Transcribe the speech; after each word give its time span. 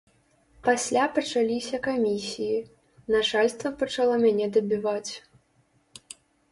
Пасля 0.67 1.03
пачаліся 1.17 1.77
камісіі, 1.89 2.57
начальства 3.17 3.69
пачало 3.83 4.15
мяне 4.27 4.47
дабіваць. 4.59 5.09